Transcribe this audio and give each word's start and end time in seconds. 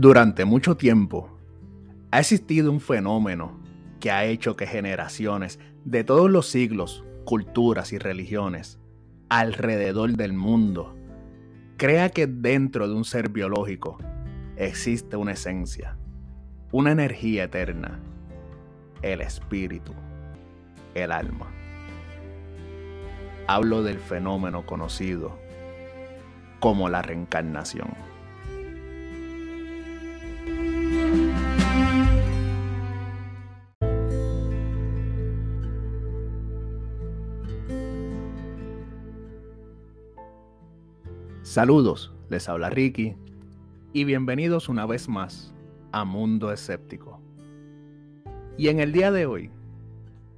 Durante 0.00 0.44
mucho 0.44 0.76
tiempo 0.76 1.28
ha 2.12 2.20
existido 2.20 2.70
un 2.70 2.78
fenómeno 2.78 3.58
que 3.98 4.12
ha 4.12 4.26
hecho 4.26 4.54
que 4.54 4.68
generaciones 4.68 5.58
de 5.84 6.04
todos 6.04 6.30
los 6.30 6.46
siglos, 6.46 7.04
culturas 7.24 7.92
y 7.92 7.98
religiones 7.98 8.78
alrededor 9.28 10.12
del 10.12 10.34
mundo 10.34 10.94
crea 11.78 12.10
que 12.10 12.28
dentro 12.28 12.86
de 12.86 12.94
un 12.94 13.04
ser 13.04 13.30
biológico 13.30 13.98
existe 14.54 15.16
una 15.16 15.32
esencia, 15.32 15.98
una 16.70 16.92
energía 16.92 17.42
eterna, 17.42 17.98
el 19.02 19.20
espíritu, 19.20 19.94
el 20.94 21.10
alma. 21.10 21.50
Hablo 23.48 23.82
del 23.82 23.98
fenómeno 23.98 24.64
conocido 24.64 25.36
como 26.60 26.88
la 26.88 27.02
reencarnación. 27.02 28.17
Saludos, 41.48 42.12
les 42.28 42.46
habla 42.50 42.68
Ricky 42.68 43.16
y 43.94 44.04
bienvenidos 44.04 44.68
una 44.68 44.84
vez 44.84 45.08
más 45.08 45.54
a 45.92 46.04
Mundo 46.04 46.52
Escéptico. 46.52 47.22
Y 48.58 48.68
en 48.68 48.80
el 48.80 48.92
día 48.92 49.10
de 49.10 49.24
hoy 49.24 49.50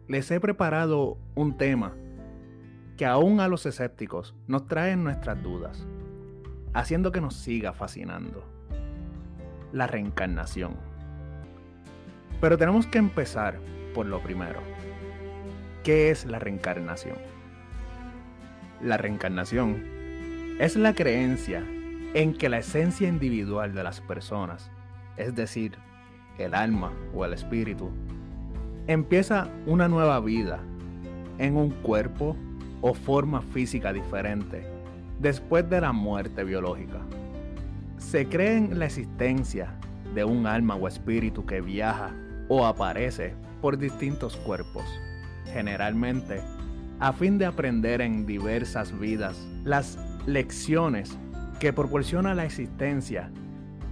les 0.06 0.30
he 0.30 0.38
preparado 0.38 1.18
un 1.34 1.58
tema 1.58 1.96
que 2.96 3.06
aún 3.06 3.40
a 3.40 3.48
los 3.48 3.66
escépticos 3.66 4.36
nos 4.46 4.68
traen 4.68 5.02
nuestras 5.02 5.42
dudas, 5.42 5.84
haciendo 6.74 7.10
que 7.10 7.20
nos 7.20 7.34
siga 7.34 7.72
fascinando. 7.72 8.44
La 9.72 9.88
reencarnación. 9.88 10.76
Pero 12.40 12.56
tenemos 12.56 12.86
que 12.86 12.98
empezar 12.98 13.58
por 13.94 14.06
lo 14.06 14.22
primero. 14.22 14.60
¿Qué 15.82 16.12
es 16.12 16.24
la 16.24 16.38
reencarnación? 16.38 17.16
La 18.80 18.96
reencarnación 18.96 19.99
es 20.60 20.76
la 20.76 20.94
creencia 20.94 21.64
en 22.12 22.34
que 22.34 22.50
la 22.50 22.58
esencia 22.58 23.08
individual 23.08 23.72
de 23.72 23.82
las 23.82 24.02
personas, 24.02 24.70
es 25.16 25.34
decir, 25.34 25.72
el 26.36 26.52
alma 26.52 26.92
o 27.14 27.24
el 27.24 27.32
espíritu, 27.32 27.88
empieza 28.86 29.48
una 29.64 29.88
nueva 29.88 30.20
vida 30.20 30.60
en 31.38 31.56
un 31.56 31.70
cuerpo 31.70 32.36
o 32.82 32.92
forma 32.92 33.40
física 33.40 33.90
diferente 33.90 34.62
después 35.18 35.68
de 35.70 35.80
la 35.80 35.92
muerte 35.92 36.44
biológica. 36.44 37.00
Se 37.96 38.28
cree 38.28 38.58
en 38.58 38.78
la 38.78 38.84
existencia 38.84 39.72
de 40.14 40.24
un 40.24 40.46
alma 40.46 40.74
o 40.74 40.88
espíritu 40.88 41.46
que 41.46 41.62
viaja 41.62 42.10
o 42.48 42.66
aparece 42.66 43.34
por 43.62 43.78
distintos 43.78 44.36
cuerpos, 44.36 44.84
generalmente 45.54 46.42
a 46.98 47.14
fin 47.14 47.38
de 47.38 47.46
aprender 47.46 48.02
en 48.02 48.26
diversas 48.26 48.98
vidas 48.98 49.38
las 49.64 49.96
lecciones 50.32 51.18
que 51.58 51.72
proporciona 51.72 52.34
la 52.34 52.44
existencia 52.44 53.30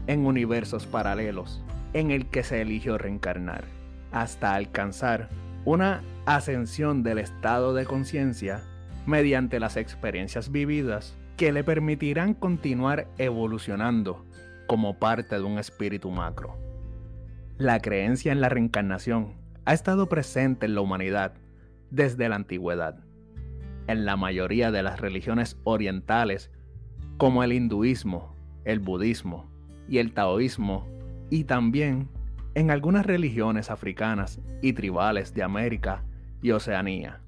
en 0.07 0.25
universos 0.25 0.87
paralelos 0.87 1.63
en 1.93 2.11
el 2.11 2.27
que 2.27 2.45
se 2.45 2.61
eligió 2.61 2.97
reencarnar, 2.97 3.65
hasta 4.13 4.55
alcanzar 4.55 5.29
una 5.65 6.03
ascensión 6.27 7.03
del 7.03 7.19
estado 7.19 7.75
de 7.75 7.85
conciencia 7.85 8.63
mediante 9.05 9.59
las 9.59 9.77
experiencias 9.77 10.53
vividas 10.53 11.17
que 11.37 11.53
le 11.53 11.65
permitirán 11.65 12.35
continuar 12.35 13.09
evolucionando 13.19 14.25
como 14.67 14.99
parte 14.99 15.37
de 15.37 15.43
un 15.43 15.59
espíritu 15.59 16.11
macro. 16.11 16.57
La 17.57 17.81
creencia 17.81 18.31
en 18.31 18.41
la 18.41 18.49
reencarnación 18.49 19.35
ha 19.65 19.75
estado 19.75 20.09
presente 20.09 20.67
en 20.67 20.75
la 20.75 20.83
humanidad 20.83 21.35
desde 21.91 22.29
la 22.29 22.37
antigüedad 22.37 23.08
en 23.89 24.05
la 24.05 24.17
mayoría 24.17 24.71
de 24.71 24.83
las 24.83 25.01
religiones 25.01 25.59
orientales, 25.65 26.53
como 27.17 27.43
el 27.43 27.53
hinduismo, 27.53 28.37
el 28.65 28.79
budismo 28.79 29.51
y 29.89 29.99
el 29.99 30.13
taoísmo, 30.13 30.87
y 31.31 31.45
también 31.45 32.09
en 32.55 32.71
algunas 32.71 33.07
religiones 33.07 33.71
africanas 33.71 34.41
y 34.63 34.75
tribales 34.75 35.35
de 35.35 35.43
América 35.43 36.05
y 36.43 36.53
Oceanía. 36.53 37.21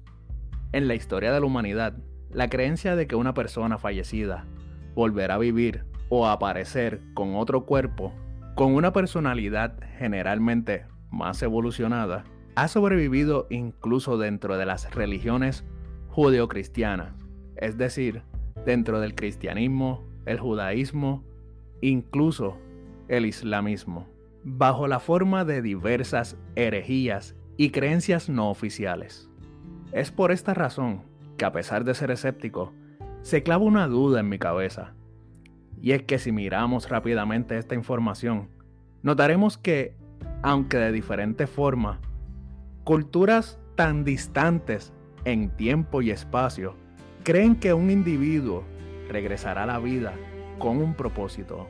En 0.71 0.87
la 0.87 0.95
historia 0.95 1.31
de 1.33 1.39
la 1.39 1.45
humanidad, 1.45 1.97
la 2.31 2.47
creencia 2.47 2.95
de 2.95 3.07
que 3.07 3.15
una 3.15 3.33
persona 3.33 3.77
fallecida 3.77 4.45
volverá 4.95 5.35
a 5.35 5.39
vivir 5.39 5.83
o 6.09 6.27
a 6.27 6.33
aparecer 6.33 7.01
con 7.13 7.35
otro 7.35 7.65
cuerpo, 7.65 8.13
con 8.55 8.75
una 8.75 8.93
personalidad 8.93 9.79
generalmente 9.97 10.85
más 11.09 11.41
evolucionada, 11.41 12.23
ha 12.55 12.67
sobrevivido 12.67 13.47
incluso 13.49 14.17
dentro 14.17 14.57
de 14.57 14.65
las 14.65 14.93
religiones 14.93 15.65
judeocristiana, 16.11 17.15
es 17.55 17.77
decir, 17.77 18.23
dentro 18.65 18.99
del 18.99 19.15
cristianismo, 19.15 20.03
el 20.25 20.39
judaísmo, 20.39 21.23
incluso 21.81 22.57
el 23.07 23.25
islamismo, 23.25 24.07
bajo 24.43 24.87
la 24.87 24.99
forma 24.99 25.45
de 25.45 25.61
diversas 25.61 26.37
herejías 26.55 27.35
y 27.57 27.71
creencias 27.71 28.29
no 28.29 28.49
oficiales. 28.49 29.29
Es 29.93 30.11
por 30.11 30.31
esta 30.31 30.53
razón 30.53 31.03
que 31.37 31.45
a 31.45 31.51
pesar 31.51 31.85
de 31.85 31.93
ser 31.93 32.11
escéptico, 32.11 32.73
se 33.21 33.41
clava 33.43 33.63
una 33.63 33.87
duda 33.87 34.19
en 34.19 34.29
mi 34.29 34.37
cabeza. 34.37 34.93
Y 35.81 35.93
es 35.93 36.03
que 36.03 36.19
si 36.19 36.31
miramos 36.31 36.89
rápidamente 36.89 37.57
esta 37.57 37.75
información, 37.75 38.49
notaremos 39.01 39.57
que, 39.57 39.95
aunque 40.43 40.77
de 40.77 40.91
diferente 40.91 41.47
forma, 41.47 41.99
culturas 42.83 43.59
tan 43.75 44.03
distantes 44.03 44.93
en 45.25 45.49
tiempo 45.49 46.01
y 46.01 46.11
espacio, 46.11 46.75
creen 47.23 47.55
que 47.55 47.73
un 47.73 47.91
individuo 47.91 48.63
regresará 49.09 49.63
a 49.63 49.67
la 49.67 49.79
vida 49.79 50.13
con 50.57 50.77
un 50.77 50.93
propósito, 50.93 51.67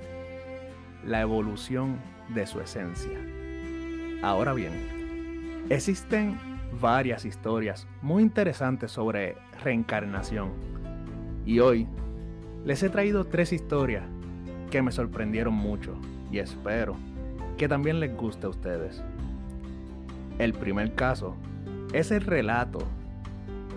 la 1.05 1.21
evolución 1.21 1.97
de 2.33 2.45
su 2.45 2.59
esencia. 2.61 3.17
Ahora 4.21 4.53
bien, 4.53 5.65
existen 5.69 6.37
varias 6.79 7.25
historias 7.25 7.87
muy 8.01 8.23
interesantes 8.23 8.91
sobre 8.91 9.35
reencarnación 9.63 10.51
y 11.45 11.59
hoy 11.59 11.87
les 12.63 12.83
he 12.83 12.89
traído 12.89 13.25
tres 13.25 13.51
historias 13.51 14.03
que 14.69 14.81
me 14.81 14.91
sorprendieron 14.91 15.53
mucho 15.53 15.97
y 16.31 16.39
espero 16.39 16.95
que 17.57 17.67
también 17.67 17.99
les 17.99 18.15
guste 18.15 18.45
a 18.45 18.49
ustedes. 18.49 19.03
El 20.39 20.53
primer 20.53 20.95
caso 20.95 21.35
es 21.93 22.11
el 22.11 22.21
relato 22.21 22.79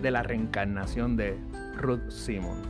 de 0.05 0.11
la 0.11 0.23
reencarnación 0.23 1.17
de 1.17 1.35
Ruth 1.79 2.11
Simmons. 2.11 2.69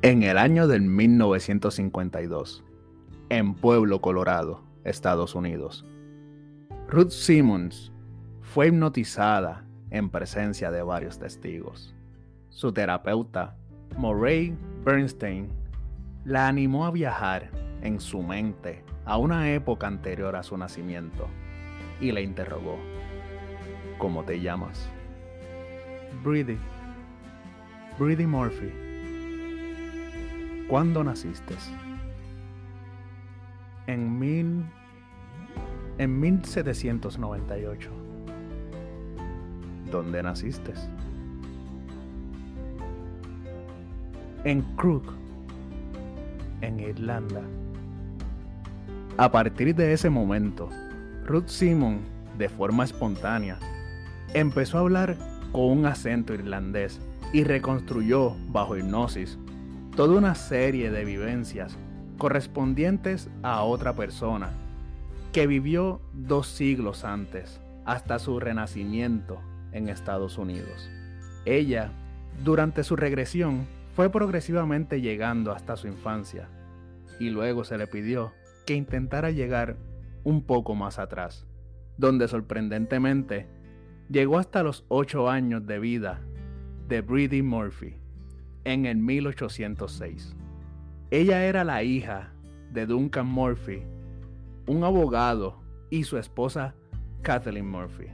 En 0.00 0.22
el 0.22 0.38
año 0.38 0.66
del 0.66 0.80
1952, 0.80 2.64
en 3.28 3.54
Pueblo, 3.54 4.00
Colorado, 4.00 4.62
Estados 4.84 5.34
Unidos, 5.34 5.84
Ruth 6.90 7.10
Simmons 7.10 7.92
fue 8.40 8.68
hipnotizada 8.68 9.62
en 9.90 10.08
presencia 10.08 10.70
de 10.70 10.82
varios 10.82 11.18
testigos. 11.18 11.94
Su 12.48 12.72
terapeuta, 12.72 13.54
Murray 13.98 14.56
Bernstein, 14.86 15.50
la 16.24 16.48
animó 16.48 16.86
a 16.86 16.90
viajar 16.90 17.50
en 17.82 18.00
su 18.00 18.22
mente 18.22 18.82
a 19.04 19.18
una 19.18 19.52
época 19.52 19.86
anterior 19.86 20.34
a 20.34 20.42
su 20.42 20.56
nacimiento 20.56 21.28
y 22.00 22.10
le 22.10 22.22
interrogó, 22.22 22.78
¿cómo 23.98 24.24
te 24.24 24.40
llamas? 24.40 24.88
Brady. 26.24 26.56
Brady 27.98 28.26
Murphy. 28.26 28.72
¿Cuándo 30.70 31.04
naciste? 31.04 31.54
En 33.86 34.18
mil 34.18 34.64
en 35.98 36.20
1798. 36.20 37.90
¿Dónde 39.90 40.22
naciste? 40.22 40.72
En 44.44 44.62
Crook, 44.76 45.12
en 46.60 46.80
Irlanda. 46.80 47.42
A 49.16 49.30
partir 49.32 49.74
de 49.74 49.92
ese 49.92 50.08
momento, 50.08 50.68
Ruth 51.26 51.48
Simon, 51.48 52.00
de 52.38 52.48
forma 52.48 52.84
espontánea, 52.84 53.58
empezó 54.34 54.78
a 54.78 54.82
hablar 54.82 55.16
con 55.50 55.78
un 55.78 55.86
acento 55.86 56.34
irlandés 56.34 57.00
y 57.32 57.42
reconstruyó 57.42 58.36
bajo 58.48 58.76
hipnosis 58.76 59.38
toda 59.96 60.16
una 60.16 60.36
serie 60.36 60.90
de 60.90 61.04
vivencias 61.04 61.76
correspondientes 62.16 63.28
a 63.42 63.62
otra 63.64 63.94
persona 63.94 64.50
que 65.32 65.46
vivió 65.46 66.00
dos 66.12 66.46
siglos 66.48 67.04
antes, 67.04 67.60
hasta 67.84 68.18
su 68.18 68.40
renacimiento 68.40 69.40
en 69.72 69.88
Estados 69.88 70.38
Unidos. 70.38 70.90
Ella, 71.44 71.92
durante 72.44 72.84
su 72.84 72.96
regresión, 72.96 73.66
fue 73.94 74.10
progresivamente 74.10 75.00
llegando 75.00 75.52
hasta 75.52 75.76
su 75.76 75.86
infancia, 75.88 76.48
y 77.20 77.30
luego 77.30 77.64
se 77.64 77.78
le 77.78 77.86
pidió 77.86 78.32
que 78.66 78.74
intentara 78.74 79.30
llegar 79.30 79.76
un 80.24 80.42
poco 80.42 80.74
más 80.74 80.98
atrás, 80.98 81.46
donde 81.96 82.28
sorprendentemente 82.28 83.46
llegó 84.08 84.38
hasta 84.38 84.62
los 84.62 84.84
8 84.88 85.28
años 85.28 85.66
de 85.66 85.78
vida 85.78 86.20
de 86.86 87.00
Bridie 87.00 87.42
Murphy 87.42 87.96
en 88.64 88.86
el 88.86 88.98
1806. 88.98 90.36
Ella 91.10 91.44
era 91.44 91.64
la 91.64 91.82
hija 91.82 92.32
de 92.72 92.86
Duncan 92.86 93.26
Murphy, 93.26 93.82
un 94.68 94.84
abogado, 94.84 95.56
y 95.90 96.04
su 96.04 96.18
esposa 96.18 96.74
Kathleen 97.22 97.68
Murphy. 97.68 98.06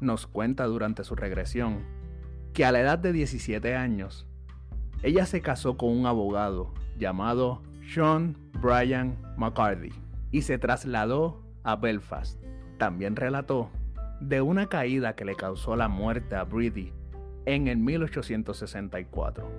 Nos 0.00 0.26
cuenta 0.26 0.64
durante 0.64 1.02
su 1.04 1.14
regresión 1.14 1.86
que 2.52 2.66
a 2.66 2.72
la 2.72 2.80
edad 2.80 2.98
de 2.98 3.12
17 3.12 3.74
años, 3.74 4.26
ella 5.02 5.24
se 5.24 5.40
casó 5.40 5.78
con 5.78 5.90
un 5.90 6.04
abogado 6.04 6.74
llamado 6.98 7.62
Sean 7.92 8.36
Brian 8.60 9.16
McCarthy 9.38 9.92
y 10.30 10.42
se 10.42 10.58
trasladó 10.58 11.42
a 11.62 11.76
Belfast. 11.76 12.38
También 12.76 13.16
relató 13.16 13.70
de 14.20 14.42
una 14.42 14.68
caída 14.68 15.14
que 15.16 15.24
le 15.24 15.34
causó 15.34 15.76
la 15.76 15.88
muerte 15.88 16.34
a 16.34 16.44
Bridie 16.44 16.92
en 17.46 17.68
el 17.68 17.78
1864 17.78 19.50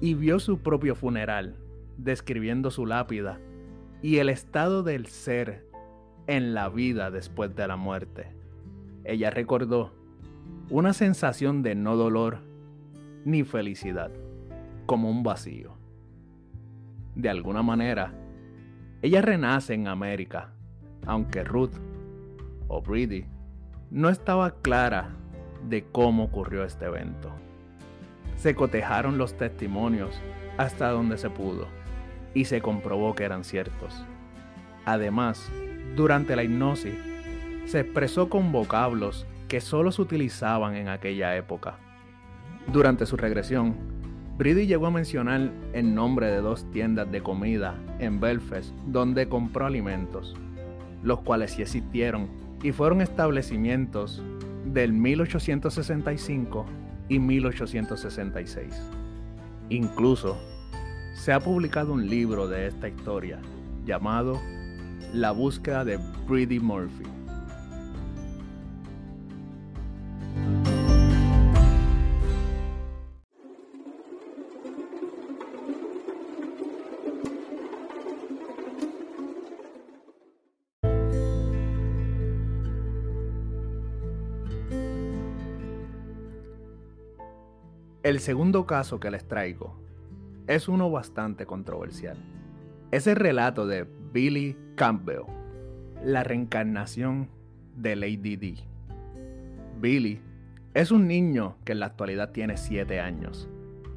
y 0.00 0.14
vio 0.14 0.38
su 0.38 0.58
propio 0.58 0.94
funeral 0.94 1.56
describiendo 1.96 2.70
su 2.70 2.84
lápida 2.84 3.40
y 4.02 4.18
el 4.18 4.28
estado 4.28 4.82
del 4.82 5.06
ser 5.06 5.66
en 6.26 6.54
la 6.54 6.68
vida 6.68 7.10
después 7.10 7.54
de 7.56 7.66
la 7.66 7.76
muerte. 7.76 8.28
Ella 9.04 9.30
recordó 9.30 9.92
una 10.70 10.92
sensación 10.92 11.62
de 11.62 11.74
no 11.74 11.96
dolor 11.96 12.40
ni 13.24 13.44
felicidad, 13.44 14.10
como 14.86 15.10
un 15.10 15.22
vacío. 15.22 15.76
De 17.14 17.28
alguna 17.28 17.62
manera, 17.62 18.12
ella 19.02 19.22
renace 19.22 19.74
en 19.74 19.88
América, 19.88 20.52
aunque 21.06 21.42
Ruth 21.42 21.74
o 22.68 22.82
Bridie 22.82 23.26
no 23.90 24.08
estaba 24.10 24.60
clara 24.60 25.10
de 25.68 25.84
cómo 25.90 26.24
ocurrió 26.24 26.64
este 26.64 26.84
evento. 26.84 27.32
Se 28.36 28.54
cotejaron 28.54 29.18
los 29.18 29.36
testimonios 29.36 30.20
hasta 30.58 30.90
donde 30.90 31.18
se 31.18 31.30
pudo 31.30 31.77
y 32.38 32.44
se 32.44 32.60
comprobó 32.60 33.16
que 33.16 33.24
eran 33.24 33.42
ciertos. 33.42 34.04
Además, 34.84 35.50
durante 35.96 36.36
la 36.36 36.44
hipnosis, 36.44 36.94
se 37.64 37.80
expresó 37.80 38.28
con 38.28 38.52
vocablos 38.52 39.26
que 39.48 39.60
solo 39.60 39.90
se 39.90 40.02
utilizaban 40.02 40.76
en 40.76 40.88
aquella 40.88 41.34
época. 41.34 41.78
Durante 42.72 43.06
su 43.06 43.16
regresión, 43.16 43.74
Brady 44.36 44.68
llegó 44.68 44.86
a 44.86 44.92
mencionar 44.92 45.50
el 45.72 45.92
nombre 45.92 46.28
de 46.28 46.40
dos 46.40 46.70
tiendas 46.70 47.10
de 47.10 47.24
comida 47.24 47.74
en 47.98 48.20
Belfast 48.20 48.72
donde 48.86 49.28
compró 49.28 49.66
alimentos, 49.66 50.36
los 51.02 51.22
cuales 51.22 51.50
sí 51.50 51.62
existieron 51.62 52.28
y 52.62 52.70
fueron 52.70 53.00
establecimientos 53.00 54.22
del 54.64 54.92
1865 54.92 56.66
y 57.08 57.18
1866. 57.18 58.80
Incluso 59.70 60.38
se 61.18 61.32
ha 61.32 61.40
publicado 61.40 61.92
un 61.92 62.08
libro 62.08 62.46
de 62.48 62.68
esta 62.68 62.88
historia 62.88 63.40
llamado 63.84 64.40
La 65.12 65.32
búsqueda 65.32 65.84
de 65.84 65.98
Brady 66.26 66.60
Murphy. 66.60 67.04
El 88.04 88.20
segundo 88.20 88.66
caso 88.66 89.00
que 89.00 89.10
les 89.10 89.26
traigo 89.26 89.87
es 90.48 90.66
uno 90.66 90.90
bastante 90.90 91.44
controversial. 91.44 92.16
Es 92.90 93.06
el 93.06 93.16
relato 93.16 93.66
de 93.66 93.86
Billy 94.12 94.56
Campbell, 94.76 95.24
la 96.02 96.24
reencarnación 96.24 97.28
de 97.76 97.94
Lady 97.96 98.36
D. 98.36 98.54
Billy 99.78 100.20
es 100.72 100.90
un 100.90 101.06
niño 101.06 101.56
que 101.64 101.72
en 101.72 101.80
la 101.80 101.86
actualidad 101.86 102.32
tiene 102.32 102.56
7 102.56 102.98
años 102.98 103.48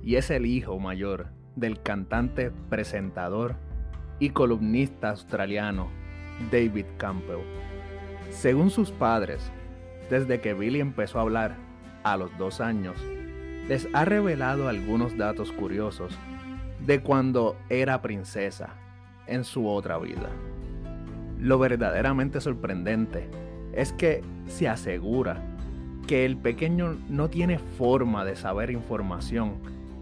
y 0.03 0.15
es 0.15 0.30
el 0.30 0.45
hijo 0.45 0.77
mayor 0.77 1.27
del 1.56 1.81
cantante, 1.81 2.51
presentador 2.69 3.56
y 4.19 4.31
columnista 4.31 5.12
australiano 5.12 5.89
David 6.51 6.86
Campbell. 6.98 7.45
Según 8.30 8.71
sus 8.71 8.92
padres, 8.92 9.51
desde 10.09 10.42
que 10.42 10.53
Billy 10.53 10.81
empezó 10.81 11.19
a 11.19 11.21
hablar 11.21 11.56
a 12.03 12.18
los 12.18 12.38
dos 12.38 12.59
años, 12.59 12.98
les 13.69 13.88
ha 13.94 14.03
revelado 14.03 14.68
algunos 14.68 15.18
datos 15.18 15.51
curiosos 15.53 16.18
de 16.85 17.01
cuando 17.01 17.55
era 17.69 18.01
princesa 18.01 18.69
en 19.27 19.43
su 19.43 19.67
otra 19.67 19.97
vida. 19.97 20.29
Lo 21.39 21.57
verdaderamente 21.59 22.41
sorprendente 22.41 23.29
es 23.73 23.93
que 23.93 24.21
se 24.47 24.67
asegura 24.67 25.41
que 26.07 26.25
el 26.25 26.37
pequeño 26.37 26.97
no 27.09 27.29
tiene 27.29 27.57
forma 27.57 28.25
de 28.25 28.35
saber 28.35 28.71
información 28.71 29.55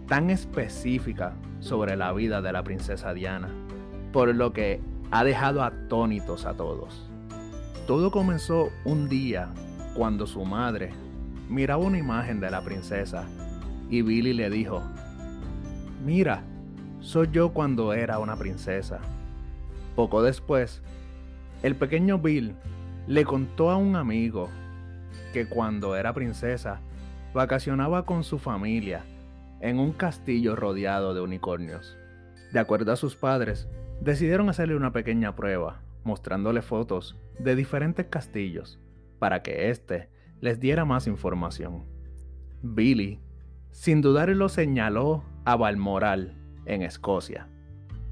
tan 0.08 0.30
específica 0.30 1.34
sobre 1.60 1.96
la 1.96 2.12
vida 2.12 2.42
de 2.42 2.52
la 2.52 2.64
princesa 2.64 3.14
Diana, 3.14 3.48
por 4.12 4.34
lo 4.34 4.52
que 4.52 4.80
ha 5.10 5.24
dejado 5.24 5.62
atónitos 5.62 6.46
a 6.46 6.54
todos. 6.54 7.08
Todo 7.86 8.10
comenzó 8.10 8.70
un 8.84 9.08
día 9.08 9.50
cuando 9.94 10.26
su 10.26 10.44
madre 10.44 10.90
miraba 11.48 11.84
una 11.84 11.98
imagen 11.98 12.40
de 12.40 12.50
la 12.50 12.62
princesa 12.62 13.24
y 13.88 14.02
Billy 14.02 14.32
le 14.32 14.50
dijo, 14.50 14.82
mira, 16.04 16.44
soy 17.00 17.28
yo 17.32 17.52
cuando 17.52 17.92
era 17.92 18.18
una 18.18 18.36
princesa. 18.36 19.00
Poco 19.96 20.22
después, 20.22 20.82
el 21.62 21.76
pequeño 21.76 22.18
Bill 22.18 22.54
le 23.06 23.24
contó 23.24 23.70
a 23.70 23.76
un 23.76 23.96
amigo 23.96 24.48
que 25.32 25.46
cuando 25.46 25.96
era 25.96 26.12
princesa 26.12 26.80
vacacionaba 27.34 28.04
con 28.04 28.24
su 28.24 28.38
familia 28.38 29.04
en 29.60 29.78
un 29.78 29.92
castillo 29.92 30.56
rodeado 30.56 31.14
de 31.14 31.20
unicornios. 31.20 31.96
De 32.52 32.58
acuerdo 32.58 32.92
a 32.92 32.96
sus 32.96 33.16
padres, 33.16 33.68
decidieron 34.00 34.48
hacerle 34.48 34.76
una 34.76 34.92
pequeña 34.92 35.34
prueba, 35.36 35.82
mostrándole 36.04 36.62
fotos 36.62 37.18
de 37.38 37.54
diferentes 37.54 38.06
castillos 38.06 38.80
para 39.18 39.42
que 39.42 39.70
éste 39.70 40.08
les 40.40 40.58
diera 40.58 40.84
más 40.84 41.06
información. 41.06 41.84
Billy, 42.62 43.20
sin 43.70 44.00
dudarlo, 44.00 44.48
señaló 44.48 45.22
a 45.44 45.56
Balmoral, 45.56 46.39
en 46.66 46.82
Escocia, 46.82 47.48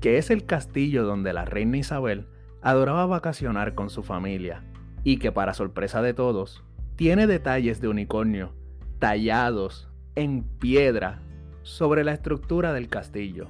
que 0.00 0.18
es 0.18 0.30
el 0.30 0.46
castillo 0.46 1.04
donde 1.04 1.32
la 1.32 1.44
reina 1.44 1.78
Isabel 1.78 2.26
adoraba 2.62 3.06
vacacionar 3.06 3.74
con 3.74 3.90
su 3.90 4.02
familia 4.02 4.64
y 5.04 5.18
que 5.18 5.32
para 5.32 5.54
sorpresa 5.54 6.02
de 6.02 6.14
todos, 6.14 6.64
tiene 6.96 7.26
detalles 7.26 7.80
de 7.80 7.88
unicornio 7.88 8.52
tallados 8.98 9.88
en 10.16 10.42
piedra 10.42 11.22
sobre 11.62 12.02
la 12.02 12.12
estructura 12.12 12.72
del 12.72 12.88
castillo. 12.88 13.48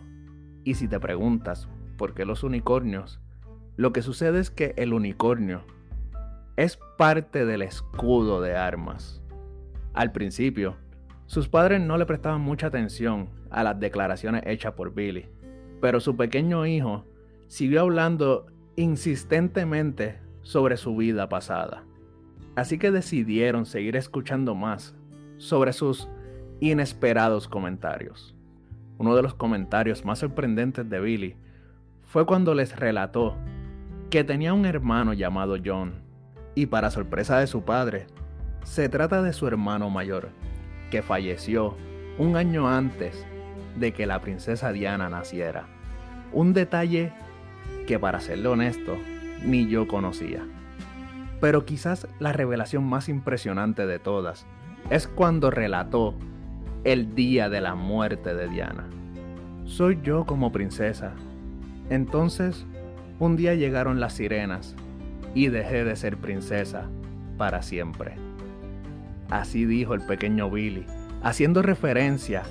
Y 0.65 0.75
si 0.75 0.89
te 0.89 1.01
preguntas 1.01 1.69
por 1.97 2.15
qué 2.15 2.25
los 2.25 2.43
unicornios, 2.43 3.21
lo 3.77 3.93
que 3.93 4.03
sucede 4.03 4.41
es 4.41 4.51
que 4.51 4.75
el 4.77 4.93
unicornio 4.93 5.63
es 6.57 6.79
parte 6.99 7.47
del 7.47 7.63
escudo 7.63 8.43
de 8.43 8.57
armas. 8.57 9.23
Al 9.95 10.13
principio, 10.13 10.77
sus 11.29 11.47
padres 11.47 11.79
no 11.83 11.99
le 11.99 12.07
prestaban 12.07 12.41
mucha 12.41 12.69
atención 12.69 13.29
a 13.51 13.63
las 13.63 13.79
declaraciones 13.79 14.43
hechas 14.47 14.73
por 14.73 14.95
Billy, 14.95 15.27
pero 15.79 16.01
su 16.01 16.17
pequeño 16.17 16.65
hijo 16.65 17.05
siguió 17.49 17.83
hablando 17.83 18.47
insistentemente 18.77 20.21
sobre 20.41 20.79
su 20.79 20.97
vida 20.97 21.29
pasada. 21.29 21.85
Así 22.57 22.79
que 22.79 22.91
decidieron 22.91 23.67
seguir 23.67 23.95
escuchando 23.95 24.55
más 24.55 24.97
sobre 25.37 25.75
sus 25.75 26.09
inesperados 26.61 27.47
comentarios. 27.47 28.35
Uno 28.97 29.15
de 29.15 29.21
los 29.21 29.35
comentarios 29.35 30.07
más 30.07 30.21
sorprendentes 30.21 30.89
de 30.89 30.99
Billy 30.99 31.37
fue 32.05 32.25
cuando 32.25 32.55
les 32.55 32.75
relató 32.75 33.37
que 34.09 34.25
tenía 34.25 34.55
un 34.55 34.65
hermano 34.65 35.13
llamado 35.13 35.57
John, 35.63 36.01
y 36.55 36.65
para 36.65 36.91
sorpresa 36.91 37.39
de 37.39 37.47
su 37.47 37.67
padre, 37.67 38.07
se 38.65 38.89
trata 38.89 39.21
de 39.21 39.35
su 39.35 39.47
hermano 39.47 39.91
mayor, 39.91 40.31
que 40.91 41.03
falleció 41.03 41.77
un 42.19 42.37
año 42.37 42.69
antes 42.69 43.25
de 43.77 43.93
que 43.93 44.07
la 44.07 44.21
princesa 44.21 44.73
Diana 44.73 45.09
naciera. 45.09 45.67
Un 46.33 46.53
detalle 46.53 47.13
que 47.87 47.99
para 47.99 48.21
serle 48.21 48.49
honesto, 48.49 48.97
ni 49.45 49.69
yo 49.69 49.87
conocía. 49.89 50.45
Pero 51.41 51.65
quizás 51.65 52.09
la 52.19 52.33
revelación 52.33 52.85
más 52.85 53.09
impresionante 53.09 53.87
de 53.87 53.99
todas 53.99 54.47
es 54.91 55.07
cuando 55.07 55.51
relató 55.51 56.15
el 56.85 57.15
día 57.15 57.49
de 57.49 57.61
la 57.61 57.75
muerte 57.75 58.35
de 58.35 58.49
Diana. 58.49 58.89
Soy 59.65 60.01
yo 60.03 60.25
como 60.25 60.51
princesa. 60.51 61.13
Entonces, 61.91 62.67
un 63.19 63.37
día 63.37 63.55
llegaron 63.55 64.01
las 64.01 64.15
sirenas 64.15 64.75
y 65.35 65.49
dejé 65.49 65.85
de 65.85 65.97
ser 65.97 66.17
princesa 66.17 66.89
para 67.37 67.63
siempre. 67.63 68.28
Así 69.31 69.67
dijo 69.67 69.95
el 69.95 70.01
pequeño 70.01 70.51
Billy, 70.51 70.87
haciendo 71.23 71.63
referencia 71.63 72.45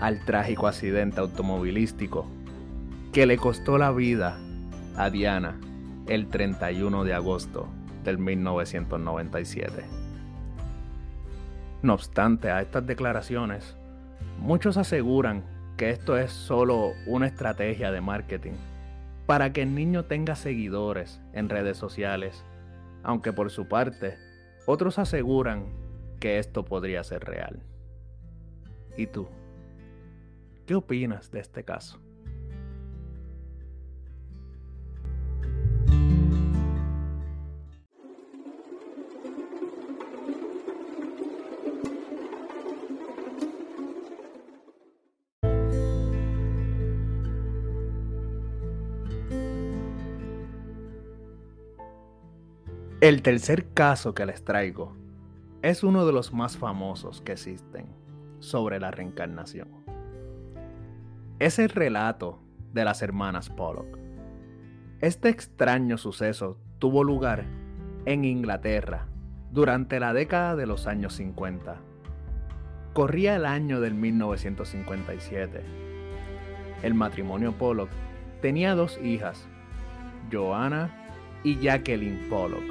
al 0.00 0.24
trágico 0.24 0.66
accidente 0.66 1.20
automovilístico 1.20 2.26
que 3.12 3.26
le 3.26 3.36
costó 3.36 3.78
la 3.78 3.90
vida 3.90 4.38
a 4.96 5.10
Diana 5.10 5.58
el 6.06 6.28
31 6.28 7.04
de 7.04 7.14
agosto 7.14 7.68
del 8.04 8.18
1997. 8.18 9.84
No 11.82 11.94
obstante 11.94 12.50
a 12.50 12.60
estas 12.60 12.86
declaraciones, 12.86 13.76
muchos 14.40 14.76
aseguran 14.76 15.44
que 15.76 15.90
esto 15.90 16.16
es 16.16 16.32
solo 16.32 16.92
una 17.06 17.26
estrategia 17.26 17.90
de 17.90 18.00
marketing 18.00 18.54
para 19.26 19.52
que 19.52 19.62
el 19.62 19.74
niño 19.74 20.04
tenga 20.04 20.36
seguidores 20.36 21.20
en 21.32 21.48
redes 21.48 21.76
sociales, 21.76 22.44
aunque 23.02 23.32
por 23.32 23.50
su 23.50 23.68
parte, 23.68 24.16
otros 24.66 24.98
aseguran 24.98 25.83
que 26.14 26.38
esto 26.38 26.64
podría 26.64 27.04
ser 27.04 27.24
real. 27.24 27.62
¿Y 28.96 29.06
tú? 29.06 29.28
¿Qué 30.66 30.74
opinas 30.74 31.30
de 31.30 31.40
este 31.40 31.64
caso? 31.64 32.00
El 53.00 53.20
tercer 53.20 53.66
caso 53.74 54.14
que 54.14 54.24
les 54.24 54.42
traigo 54.44 55.03
es 55.64 55.82
uno 55.82 56.04
de 56.04 56.12
los 56.12 56.34
más 56.34 56.58
famosos 56.58 57.22
que 57.22 57.32
existen 57.32 57.86
sobre 58.38 58.78
la 58.78 58.90
reencarnación. 58.90 59.66
Es 61.38 61.58
el 61.58 61.70
relato 61.70 62.42
de 62.74 62.84
las 62.84 63.00
hermanas 63.00 63.48
Pollock. 63.48 63.98
Este 65.00 65.30
extraño 65.30 65.96
suceso 65.96 66.58
tuvo 66.78 67.02
lugar 67.02 67.46
en 68.04 68.26
Inglaterra 68.26 69.06
durante 69.52 70.00
la 70.00 70.12
década 70.12 70.54
de 70.54 70.66
los 70.66 70.86
años 70.86 71.14
50. 71.14 71.80
Corría 72.92 73.36
el 73.36 73.46
año 73.46 73.80
del 73.80 73.94
1957. 73.94 75.62
El 76.82 76.92
matrimonio 76.92 77.52
Pollock 77.52 77.88
tenía 78.42 78.74
dos 78.74 79.00
hijas, 79.02 79.48
Joanna 80.30 80.94
y 81.42 81.58
Jacqueline 81.58 82.28
Pollock 82.28 82.64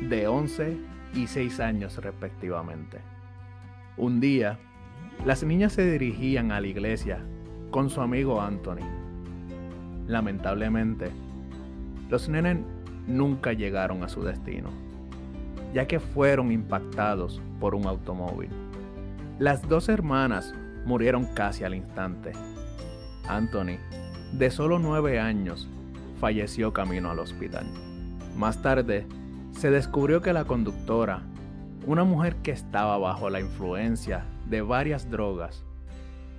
de 0.00 0.26
11 0.26 0.90
y 1.14 1.26
6 1.26 1.60
años 1.60 1.96
respectivamente. 1.98 2.98
Un 3.96 4.20
día, 4.20 4.58
las 5.24 5.42
niñas 5.44 5.72
se 5.74 5.90
dirigían 5.90 6.52
a 6.52 6.60
la 6.60 6.66
iglesia 6.66 7.24
con 7.70 7.90
su 7.90 8.00
amigo 8.00 8.40
Anthony. 8.40 8.86
Lamentablemente, 10.06 11.10
los 12.08 12.28
nenes 12.28 12.58
nunca 13.06 13.52
llegaron 13.52 14.02
a 14.02 14.08
su 14.08 14.22
destino, 14.22 14.70
ya 15.74 15.86
que 15.86 16.00
fueron 16.00 16.52
impactados 16.52 17.40
por 17.60 17.74
un 17.74 17.86
automóvil. 17.86 18.50
Las 19.38 19.68
dos 19.68 19.88
hermanas 19.88 20.54
murieron 20.84 21.26
casi 21.34 21.64
al 21.64 21.74
instante. 21.74 22.32
Anthony, 23.28 23.78
de 24.32 24.50
solo 24.50 24.78
9 24.78 25.20
años, 25.20 25.68
falleció 26.18 26.72
camino 26.72 27.10
al 27.10 27.18
hospital. 27.18 27.66
Más 28.36 28.62
tarde, 28.62 29.06
se 29.52 29.70
descubrió 29.70 30.22
que 30.22 30.32
la 30.32 30.44
conductora, 30.44 31.22
una 31.86 32.04
mujer 32.04 32.36
que 32.36 32.50
estaba 32.50 32.98
bajo 32.98 33.30
la 33.30 33.40
influencia 33.40 34.24
de 34.48 34.62
varias 34.62 35.10
drogas, 35.10 35.64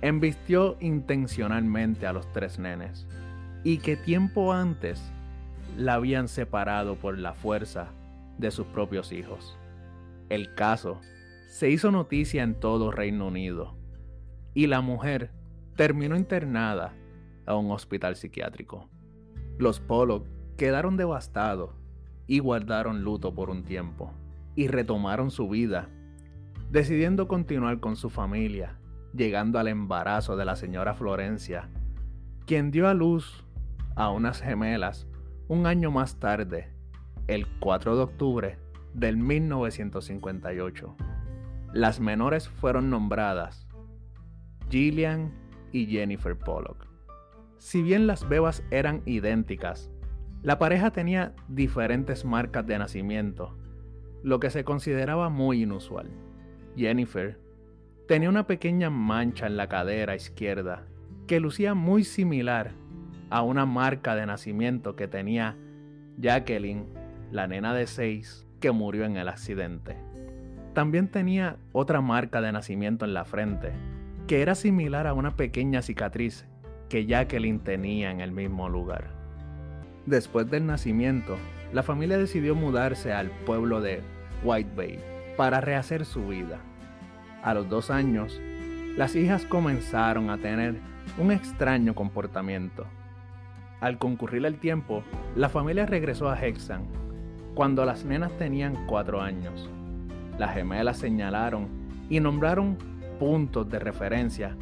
embistió 0.00 0.76
intencionalmente 0.80 2.06
a 2.06 2.12
los 2.12 2.30
tres 2.32 2.58
nenes 2.58 3.06
y 3.64 3.78
que 3.78 3.96
tiempo 3.96 4.52
antes 4.52 5.00
la 5.76 5.94
habían 5.94 6.28
separado 6.28 6.96
por 6.96 7.18
la 7.18 7.34
fuerza 7.34 7.88
de 8.38 8.50
sus 8.50 8.66
propios 8.66 9.12
hijos. 9.12 9.56
El 10.28 10.54
caso 10.54 11.00
se 11.48 11.70
hizo 11.70 11.90
noticia 11.90 12.42
en 12.42 12.58
todo 12.58 12.90
Reino 12.90 13.28
Unido 13.28 13.76
y 14.54 14.66
la 14.66 14.80
mujer 14.80 15.30
terminó 15.76 16.16
internada 16.16 16.92
a 17.46 17.54
un 17.54 17.70
hospital 17.70 18.16
psiquiátrico. 18.16 18.88
Los 19.58 19.80
Pollock 19.80 20.26
quedaron 20.56 20.96
devastados 20.96 21.70
y 22.26 22.38
guardaron 22.38 23.02
luto 23.02 23.34
por 23.34 23.50
un 23.50 23.64
tiempo, 23.64 24.12
y 24.54 24.68
retomaron 24.68 25.30
su 25.30 25.48
vida, 25.48 25.88
decidiendo 26.70 27.28
continuar 27.28 27.80
con 27.80 27.96
su 27.96 28.10
familia, 28.10 28.78
llegando 29.14 29.58
al 29.58 29.68
embarazo 29.68 30.36
de 30.36 30.44
la 30.44 30.56
señora 30.56 30.94
Florencia, 30.94 31.68
quien 32.46 32.70
dio 32.70 32.88
a 32.88 32.94
luz 32.94 33.44
a 33.96 34.10
unas 34.10 34.40
gemelas 34.40 35.06
un 35.48 35.66
año 35.66 35.90
más 35.90 36.18
tarde, 36.18 36.72
el 37.26 37.46
4 37.60 37.96
de 37.96 38.02
octubre 38.02 38.58
del 38.94 39.16
1958. 39.16 40.96
Las 41.72 42.00
menores 42.00 42.48
fueron 42.48 42.90
nombradas 42.90 43.66
Gillian 44.70 45.32
y 45.70 45.86
Jennifer 45.86 46.38
Pollock. 46.38 46.86
Si 47.58 47.82
bien 47.82 48.06
las 48.06 48.26
bebas 48.26 48.62
eran 48.70 49.02
idénticas, 49.04 49.90
la 50.42 50.58
pareja 50.58 50.90
tenía 50.90 51.34
diferentes 51.48 52.24
marcas 52.24 52.66
de 52.66 52.78
nacimiento, 52.78 53.56
lo 54.24 54.40
que 54.40 54.50
se 54.50 54.64
consideraba 54.64 55.28
muy 55.28 55.62
inusual. 55.62 56.10
Jennifer 56.76 57.38
tenía 58.08 58.28
una 58.28 58.46
pequeña 58.46 58.90
mancha 58.90 59.46
en 59.46 59.56
la 59.56 59.68
cadera 59.68 60.16
izquierda 60.16 60.86
que 61.28 61.38
lucía 61.38 61.74
muy 61.74 62.02
similar 62.02 62.72
a 63.30 63.42
una 63.42 63.66
marca 63.66 64.16
de 64.16 64.26
nacimiento 64.26 64.96
que 64.96 65.06
tenía 65.06 65.56
Jacqueline, 66.18 66.86
la 67.30 67.46
nena 67.46 67.72
de 67.72 67.86
6 67.86 68.46
que 68.60 68.72
murió 68.72 69.04
en 69.04 69.16
el 69.16 69.28
accidente. 69.28 69.96
También 70.74 71.08
tenía 71.08 71.56
otra 71.72 72.00
marca 72.00 72.40
de 72.40 72.52
nacimiento 72.52 73.04
en 73.04 73.14
la 73.14 73.24
frente, 73.24 73.72
que 74.26 74.42
era 74.42 74.54
similar 74.54 75.06
a 75.06 75.14
una 75.14 75.36
pequeña 75.36 75.82
cicatriz 75.82 76.46
que 76.88 77.06
Jacqueline 77.06 77.60
tenía 77.60 78.10
en 78.10 78.20
el 78.20 78.32
mismo 78.32 78.68
lugar. 78.68 79.21
Después 80.06 80.50
del 80.50 80.66
nacimiento, 80.66 81.36
la 81.72 81.82
familia 81.82 82.18
decidió 82.18 82.54
mudarse 82.54 83.12
al 83.12 83.30
pueblo 83.30 83.80
de 83.80 84.02
White 84.42 84.70
Bay 84.74 84.98
para 85.36 85.60
rehacer 85.60 86.04
su 86.04 86.26
vida. 86.26 86.58
A 87.42 87.54
los 87.54 87.68
dos 87.68 87.90
años, 87.90 88.40
las 88.96 89.14
hijas 89.14 89.44
comenzaron 89.44 90.28
a 90.30 90.38
tener 90.38 90.76
un 91.18 91.30
extraño 91.30 91.94
comportamiento. 91.94 92.84
Al 93.80 93.98
concurrir 93.98 94.44
el 94.44 94.58
tiempo, 94.58 95.02
la 95.36 95.48
familia 95.48 95.86
regresó 95.86 96.28
a 96.28 96.40
Hexham 96.40 96.82
cuando 97.54 97.84
las 97.84 98.04
nenas 98.04 98.32
tenían 98.38 98.86
cuatro 98.86 99.20
años. 99.20 99.70
Las 100.38 100.54
gemelas 100.54 100.98
señalaron 100.98 101.68
y 102.08 102.18
nombraron 102.20 102.76
puntos 103.18 103.68
de 103.70 103.78
referencia 103.78 104.56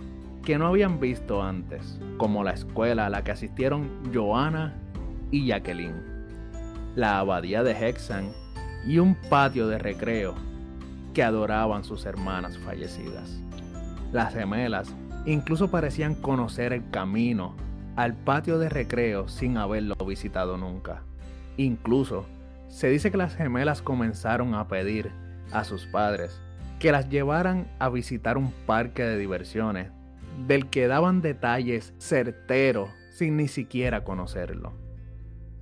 que 0.44 0.58
no 0.58 0.66
habían 0.66 1.00
visto 1.00 1.42
antes, 1.42 2.00
como 2.16 2.44
la 2.44 2.52
escuela 2.52 3.06
a 3.06 3.10
la 3.10 3.22
que 3.24 3.30
asistieron 3.30 3.88
Joanna 4.12 4.74
y 5.30 5.46
Jacqueline, 5.46 6.02
la 6.96 7.18
abadía 7.18 7.62
de 7.62 7.72
Hexham 7.72 8.30
y 8.86 8.98
un 8.98 9.14
patio 9.14 9.68
de 9.68 9.78
recreo 9.78 10.34
que 11.14 11.22
adoraban 11.22 11.84
sus 11.84 12.06
hermanas 12.06 12.58
fallecidas. 12.58 13.40
Las 14.12 14.34
gemelas 14.34 14.94
incluso 15.26 15.70
parecían 15.70 16.14
conocer 16.14 16.72
el 16.72 16.88
camino 16.90 17.54
al 17.96 18.14
patio 18.14 18.58
de 18.58 18.68
recreo 18.68 19.28
sin 19.28 19.56
haberlo 19.56 19.94
visitado 20.06 20.56
nunca. 20.56 21.02
Incluso 21.56 22.26
se 22.68 22.88
dice 22.88 23.10
que 23.10 23.16
las 23.16 23.34
gemelas 23.36 23.82
comenzaron 23.82 24.54
a 24.54 24.68
pedir 24.68 25.10
a 25.52 25.64
sus 25.64 25.86
padres 25.86 26.40
que 26.78 26.92
las 26.92 27.10
llevaran 27.10 27.68
a 27.78 27.90
visitar 27.90 28.38
un 28.38 28.52
parque 28.64 29.02
de 29.02 29.18
diversiones 29.18 29.90
del 30.46 30.70
que 30.70 30.86
daban 30.86 31.20
detalles 31.20 31.92
certeros 31.98 32.88
sin 33.10 33.36
ni 33.36 33.48
siquiera 33.48 34.02
conocerlo. 34.02 34.72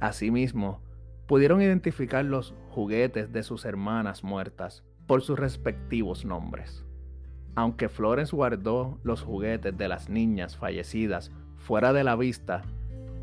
Asimismo, 0.00 0.80
pudieron 1.26 1.60
identificar 1.60 2.24
los 2.24 2.54
juguetes 2.70 3.32
de 3.32 3.42
sus 3.42 3.64
hermanas 3.64 4.24
muertas 4.24 4.84
por 5.06 5.22
sus 5.22 5.38
respectivos 5.38 6.24
nombres. 6.24 6.84
aunque 7.58 7.88
Florence 7.88 8.36
guardó 8.36 9.00
los 9.02 9.22
juguetes 9.22 9.76
de 9.76 9.88
las 9.88 10.08
niñas 10.08 10.56
fallecidas 10.56 11.32
fuera 11.56 11.92
de 11.92 12.04
la 12.04 12.14
vista, 12.14 12.62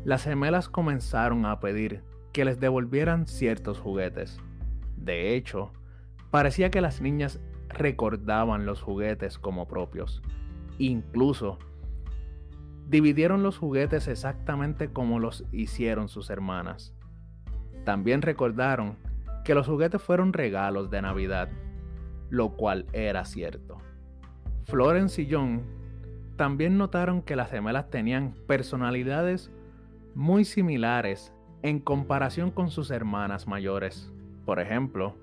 las 0.04 0.24
gemelas 0.24 0.68
comenzaron 0.68 1.46
a 1.46 1.58
pedir 1.58 2.02
que 2.34 2.44
les 2.44 2.60
devolvieran 2.60 3.26
ciertos 3.26 3.78
juguetes. 3.78 4.38
De 4.98 5.34
hecho, 5.34 5.72
parecía 6.30 6.70
que 6.70 6.82
las 6.82 7.00
niñas 7.00 7.40
recordaban 7.70 8.66
los 8.66 8.82
juguetes 8.82 9.38
como 9.38 9.66
propios. 9.66 10.20
Incluso, 10.76 11.58
dividieron 12.88 13.42
los 13.42 13.58
juguetes 13.58 14.08
exactamente 14.08 14.92
como 14.92 15.18
los 15.18 15.44
hicieron 15.52 16.08
sus 16.08 16.30
hermanas. 16.30 16.94
También 17.84 18.22
recordaron 18.22 18.96
que 19.44 19.54
los 19.54 19.66
juguetes 19.66 20.02
fueron 20.02 20.32
regalos 20.32 20.90
de 20.90 21.02
Navidad, 21.02 21.48
lo 22.30 22.50
cual 22.50 22.86
era 22.92 23.24
cierto. 23.24 23.78
Florence 24.64 25.22
y 25.22 25.28
John 25.30 25.62
también 26.36 26.76
notaron 26.76 27.22
que 27.22 27.36
las 27.36 27.50
gemelas 27.50 27.90
tenían 27.90 28.34
personalidades 28.46 29.50
muy 30.14 30.44
similares 30.44 31.32
en 31.62 31.78
comparación 31.78 32.50
con 32.50 32.70
sus 32.70 32.90
hermanas 32.90 33.46
mayores. 33.46 34.12
Por 34.44 34.60
ejemplo, 34.60 35.16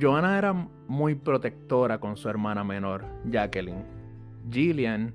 Joanna 0.00 0.38
era 0.38 0.52
muy 0.88 1.14
protectora 1.14 1.98
con 2.00 2.16
su 2.16 2.28
hermana 2.28 2.64
menor, 2.64 3.04
Jacqueline. 3.30 3.84
Gillian 4.50 5.14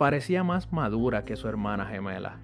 parecía 0.00 0.42
más 0.42 0.72
madura 0.72 1.26
que 1.26 1.36
su 1.36 1.46
hermana 1.46 1.84
gemela. 1.84 2.38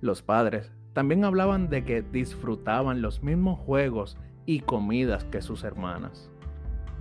Los 0.00 0.22
padres 0.22 0.72
también 0.94 1.22
hablaban 1.22 1.68
de 1.68 1.84
que 1.84 2.00
disfrutaban 2.00 3.02
los 3.02 3.22
mismos 3.22 3.58
juegos 3.58 4.16
y 4.46 4.60
comidas 4.60 5.24
que 5.24 5.42
sus 5.42 5.64
hermanas. 5.64 6.30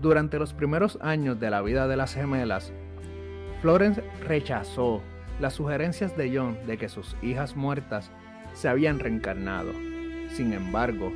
Durante 0.01 0.39
los 0.39 0.53
primeros 0.53 0.99
años 1.01 1.39
de 1.39 1.49
la 1.49 1.61
vida 1.61 1.87
de 1.87 1.95
las 1.95 2.13
gemelas, 2.13 2.73
Florence 3.61 4.03
rechazó 4.27 5.01
las 5.39 5.53
sugerencias 5.53 6.17
de 6.17 6.37
John 6.37 6.57
de 6.67 6.77
que 6.77 6.89
sus 6.89 7.15
hijas 7.21 7.55
muertas 7.55 8.11
se 8.51 8.67
habían 8.67 8.99
reencarnado. 8.99 9.71
Sin 10.27 10.51
embargo, 10.51 11.13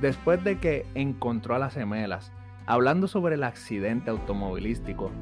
después 0.00 0.42
de 0.42 0.58
que 0.58 0.84
encontró 0.96 1.54
a 1.54 1.60
las 1.60 1.74
gemelas 1.74 2.32
hablando 2.66 3.06
sobre 3.06 3.36
el 3.36 3.44
accidente 3.44 4.10
automovilístico, 4.10 5.12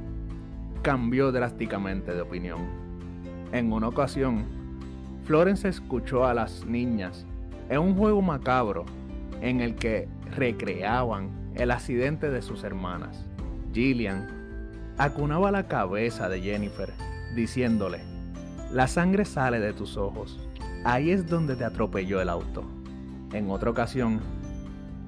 cambió 0.83 1.31
drásticamente 1.31 2.12
de 2.12 2.21
opinión. 2.21 2.61
En 3.53 3.73
una 3.73 3.89
ocasión, 3.89 4.45
Florence 5.25 5.69
escuchó 5.69 6.27
a 6.27 6.35
las 6.35 6.67
niñas 6.67 7.25
en 7.69 7.79
un 7.79 7.95
juego 7.95 8.21
macabro 8.21 8.85
en 9.41 9.61
el 9.61 9.77
que 9.77 10.09
recreaban 10.37 11.31
el 11.55 11.71
accidente 11.71 12.31
de 12.31 12.43
sus 12.43 12.65
hermanas. 12.65 13.25
Gillian 13.73 14.29
acunaba 14.99 15.51
la 15.51 15.69
cabeza 15.69 16.29
de 16.29 16.41
Jennifer, 16.41 16.93
diciéndole, 17.37 18.01
la 18.73 18.89
sangre 18.89 19.25
sale 19.25 19.61
de 19.61 19.73
tus 19.73 19.97
ojos, 19.97 20.39
ahí 20.85 21.11
es 21.11 21.27
donde 21.29 21.57
te 21.57 21.65
atropelló 21.65 22.21
el 22.21 22.29
auto. 22.29 22.65
En 23.33 23.51
otra 23.51 23.71
ocasión, 23.71 24.21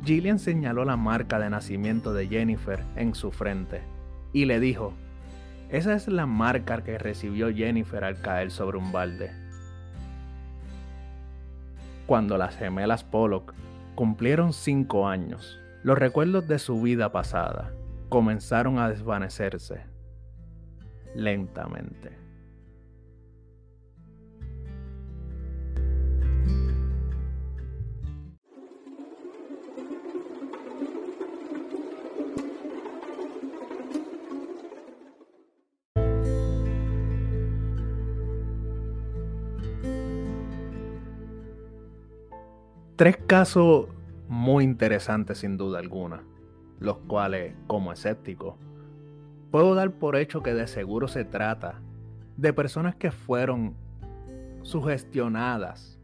Gillian 0.05 0.39
señaló 0.39 0.85
la 0.85 0.97
marca 0.97 1.39
de 1.39 1.51
nacimiento 1.51 2.13
de 2.13 2.29
Jennifer 2.29 2.85
en 2.95 3.15
su 3.15 3.31
frente 3.31 3.83
y 4.33 4.45
le 4.45 4.61
dijo, 4.61 4.95
esa 5.75 5.95
es 5.95 6.07
la 6.07 6.25
marca 6.25 6.85
que 6.85 6.99
recibió 6.99 7.53
Jennifer 7.53 8.05
al 8.05 8.21
caer 8.21 8.53
sobre 8.53 8.79
un 8.79 8.93
balde. 8.93 9.33
Cuando 12.07 12.39
las 12.39 12.57
gemelas 12.57 13.03
Pollock 13.03 13.55
cumplieron 13.97 14.53
cinco 14.53 15.09
años, 15.09 15.59
los 15.83 15.99
recuerdos 15.99 16.47
de 16.47 16.61
su 16.61 16.81
vida 16.81 17.11
pasada 17.11 17.73
comenzaron 18.09 18.79
a 18.79 18.89
desvanecerse 18.89 19.81
lentamente. 21.17 22.24
Tres 43.05 43.19
casos 43.19 43.89
muy 44.29 44.65
interesantes 44.65 45.37
sin 45.37 45.59
duda 45.59 45.79
alguna, 45.79 46.23
los 46.81 46.97
cuales, 47.01 47.53
como 47.67 47.93
escéptico, 47.93 48.57
puedo 49.51 49.75
dar 49.75 49.91
por 49.91 50.17
hecho 50.17 50.43
que 50.43 50.55
de 50.55 50.67
seguro 50.67 51.07
se 51.07 51.27
trata 51.27 51.83
de 52.39 52.55
personas 52.55 52.97
que 52.97 53.11
fueron 53.11 53.75
sugestionadas 54.63 55.99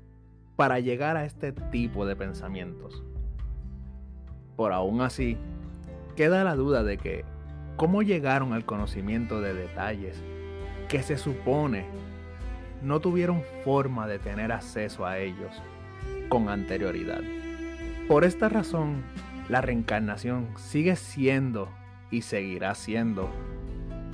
para 0.56 0.78
llegar 0.78 1.16
a 1.16 1.24
este 1.24 1.52
tipo 1.52 2.04
de 2.04 2.16
pensamientos. 2.16 3.02
Por 4.54 4.74
aún 4.74 5.00
así, 5.00 5.38
queda 6.16 6.44
la 6.44 6.54
duda 6.54 6.84
de 6.84 6.98
que 6.98 7.24
cómo 7.76 8.02
llegaron 8.02 8.52
al 8.52 8.66
conocimiento 8.66 9.40
de 9.40 9.54
detalles 9.54 10.22
que 10.90 11.02
se 11.02 11.16
supone 11.16 11.86
no 12.82 13.00
tuvieron 13.00 13.42
forma 13.64 14.06
de 14.06 14.18
tener 14.18 14.52
acceso 14.52 15.06
a 15.06 15.16
ellos 15.16 15.62
con 16.30 16.48
anterioridad. 16.48 17.20
Por 18.08 18.24
esta 18.24 18.48
razón, 18.48 19.02
la 19.50 19.60
reencarnación 19.60 20.48
sigue 20.56 20.96
siendo 20.96 21.68
y 22.10 22.22
seguirá 22.22 22.74
siendo 22.74 23.28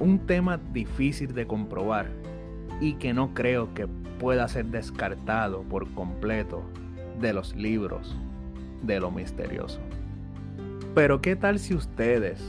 un 0.00 0.26
tema 0.26 0.59
difícil 0.72 1.35
de 1.35 1.46
comprobar 1.46 2.11
y 2.81 2.94
que 2.94 3.14
no 3.14 3.33
creo 3.35 3.72
que 3.74 3.87
pueda 4.18 4.48
ser 4.48 4.66
descartado 4.66 5.62
por 5.62 5.88
completo 5.92 6.62
de 7.20 7.33
los 7.33 7.55
libros 7.55 8.16
de 8.83 8.98
lo 8.98 9.11
misterioso. 9.11 9.81
Pero 10.94 11.20
¿qué 11.20 11.37
tal 11.37 11.59
si 11.59 11.74
ustedes 11.74 12.42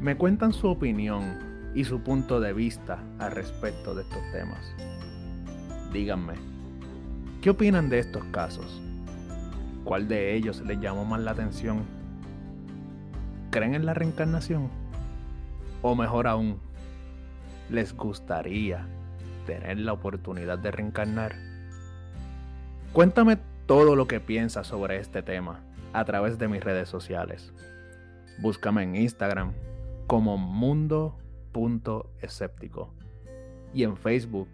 me 0.00 0.16
cuentan 0.16 0.52
su 0.52 0.68
opinión 0.68 1.38
y 1.74 1.84
su 1.84 2.00
punto 2.00 2.40
de 2.40 2.52
vista 2.52 3.02
al 3.18 3.32
respecto 3.32 3.94
de 3.94 4.02
estos 4.02 4.22
temas? 4.32 4.74
Díganme, 5.92 6.34
¿qué 7.40 7.50
opinan 7.50 7.88
de 7.88 8.00
estos 8.00 8.24
casos? 8.26 8.82
¿Cuál 9.84 10.08
de 10.08 10.34
ellos 10.34 10.60
les 10.62 10.80
llamó 10.80 11.04
más 11.04 11.20
la 11.20 11.30
atención? 11.32 11.84
¿Creen 13.50 13.74
en 13.74 13.84
la 13.84 13.92
reencarnación? 13.92 14.70
O 15.82 15.94
mejor 15.94 16.26
aún, 16.26 16.58
¿les 17.68 17.94
gustaría 17.94 18.86
tener 19.46 19.78
la 19.78 19.92
oportunidad 19.92 20.58
de 20.58 20.70
reencarnar? 20.70 21.34
Cuéntame 22.94 23.36
todo 23.66 23.94
lo 23.94 24.06
que 24.06 24.20
piensas 24.20 24.68
sobre 24.68 25.00
este 25.00 25.22
tema 25.22 25.60
a 25.92 26.06
través 26.06 26.38
de 26.38 26.48
mis 26.48 26.64
redes 26.64 26.88
sociales. 26.88 27.52
Búscame 28.40 28.84
en 28.84 28.96
Instagram 28.96 29.52
como 30.06 30.38
mundo.escéptico 30.38 32.94
y 33.74 33.82
en 33.82 33.98
Facebook 33.98 34.48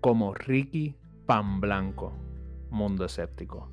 como 0.00 0.32
Ricky 0.32 0.94
Pan 1.26 1.60
Blanco, 1.60 2.12
Mundo 2.70 3.04
Escéptico 3.04 3.68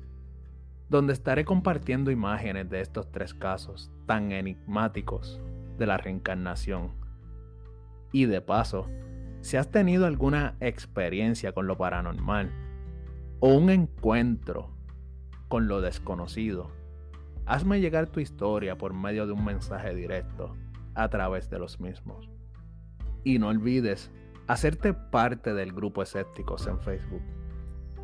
donde 0.88 1.12
estaré 1.12 1.44
compartiendo 1.44 2.10
imágenes 2.10 2.68
de 2.70 2.80
estos 2.80 3.10
tres 3.10 3.34
casos 3.34 3.90
tan 4.06 4.32
enigmáticos 4.32 5.40
de 5.76 5.86
la 5.86 5.98
reencarnación. 5.98 6.92
Y 8.10 8.24
de 8.24 8.40
paso, 8.40 8.88
si 9.40 9.56
has 9.56 9.70
tenido 9.70 10.06
alguna 10.06 10.56
experiencia 10.60 11.52
con 11.52 11.66
lo 11.66 11.76
paranormal 11.76 12.50
o 13.40 13.54
un 13.54 13.70
encuentro 13.70 14.70
con 15.48 15.68
lo 15.68 15.80
desconocido, 15.80 16.70
hazme 17.46 17.80
llegar 17.80 18.08
tu 18.08 18.20
historia 18.20 18.76
por 18.76 18.94
medio 18.94 19.26
de 19.26 19.32
un 19.32 19.44
mensaje 19.44 19.94
directo 19.94 20.56
a 20.94 21.08
través 21.08 21.50
de 21.50 21.58
los 21.58 21.80
mismos. 21.80 22.28
Y 23.24 23.38
no 23.38 23.48
olvides 23.48 24.10
hacerte 24.46 24.94
parte 24.94 25.52
del 25.52 25.72
grupo 25.72 26.02
Escépticos 26.02 26.66
en 26.66 26.80
Facebook, 26.80 27.22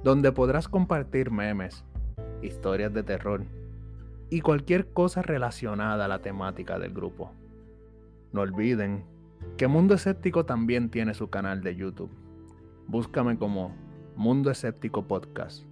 donde 0.02 0.32
podrás 0.32 0.68
compartir 0.68 1.30
memes 1.30 1.84
historias 2.44 2.92
de 2.92 3.02
terror 3.02 3.44
y 4.30 4.40
cualquier 4.40 4.92
cosa 4.92 5.22
relacionada 5.22 6.04
a 6.04 6.08
la 6.08 6.20
temática 6.20 6.78
del 6.78 6.92
grupo. 6.92 7.32
No 8.32 8.40
olviden 8.40 9.04
que 9.56 9.68
Mundo 9.68 9.94
Escéptico 9.94 10.44
también 10.44 10.90
tiene 10.90 11.14
su 11.14 11.30
canal 11.30 11.62
de 11.62 11.76
YouTube. 11.76 12.10
Búscame 12.88 13.38
como 13.38 13.74
Mundo 14.16 14.50
Escéptico 14.50 15.06
Podcast, 15.06 15.64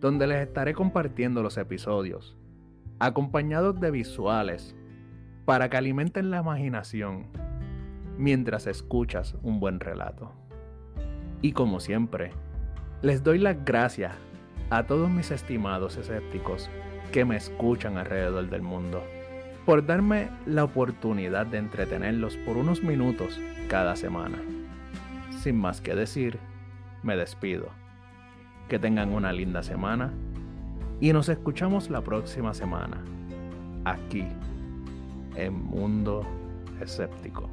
donde 0.00 0.26
les 0.26 0.46
estaré 0.46 0.74
compartiendo 0.74 1.42
los 1.42 1.56
episodios, 1.58 2.36
acompañados 2.98 3.78
de 3.80 3.90
visuales, 3.90 4.74
para 5.44 5.70
que 5.70 5.76
alimenten 5.76 6.30
la 6.30 6.40
imaginación 6.40 7.26
mientras 8.18 8.66
escuchas 8.66 9.36
un 9.42 9.60
buen 9.60 9.78
relato. 9.78 10.32
Y 11.42 11.52
como 11.52 11.80
siempre, 11.80 12.32
les 13.02 13.22
doy 13.22 13.38
las 13.38 13.64
gracias 13.64 14.12
a 14.70 14.82
todos 14.84 15.10
mis 15.10 15.30
estimados 15.30 15.96
escépticos 15.96 16.68
que 17.12 17.24
me 17.24 17.36
escuchan 17.36 17.98
alrededor 17.98 18.48
del 18.50 18.62
mundo. 18.62 19.02
por 19.64 19.84
darme 19.84 20.28
la 20.46 20.62
oportunidad 20.62 21.44
de 21.44 21.58
entretenerlos 21.58 22.36
por 22.36 22.56
unos 22.56 22.84
minutos 22.84 23.40
cada 23.68 23.96
semana. 23.96 24.38
Sin 25.42 25.56
más 25.56 25.80
que 25.80 25.96
decir, 25.96 26.38
me 27.02 27.16
despido. 27.16 27.70
Que 28.68 28.78
tengan 28.78 29.12
una 29.12 29.32
linda 29.32 29.64
semana 29.64 30.12
y 31.00 31.12
nos 31.12 31.28
escuchamos 31.28 31.90
la 31.90 32.00
próxima 32.00 32.54
semana, 32.54 33.02
aquí, 33.84 34.24
en 35.34 35.52
Mundo 35.52 36.24
Escéptico. 36.80 37.50